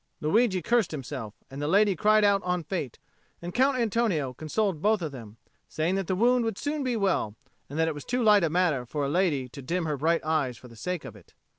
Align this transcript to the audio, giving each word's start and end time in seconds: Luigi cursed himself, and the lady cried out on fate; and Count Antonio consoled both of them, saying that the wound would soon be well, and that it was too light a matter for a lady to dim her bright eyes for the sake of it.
Luigi 0.19 0.63
cursed 0.63 0.89
himself, 0.89 1.35
and 1.51 1.61
the 1.61 1.67
lady 1.67 1.95
cried 1.95 2.23
out 2.23 2.41
on 2.41 2.63
fate; 2.63 2.97
and 3.39 3.53
Count 3.53 3.77
Antonio 3.77 4.33
consoled 4.33 4.81
both 4.81 4.99
of 4.99 5.11
them, 5.11 5.37
saying 5.69 5.93
that 5.93 6.07
the 6.07 6.15
wound 6.15 6.43
would 6.43 6.57
soon 6.57 6.83
be 6.83 6.97
well, 6.97 7.35
and 7.69 7.77
that 7.77 7.87
it 7.87 7.93
was 7.93 8.03
too 8.03 8.23
light 8.23 8.43
a 8.43 8.49
matter 8.49 8.83
for 8.83 9.05
a 9.05 9.07
lady 9.09 9.47
to 9.49 9.61
dim 9.61 9.85
her 9.85 9.97
bright 9.97 10.25
eyes 10.25 10.57
for 10.57 10.67
the 10.67 10.75
sake 10.75 11.05
of 11.05 11.15
it. 11.15 11.35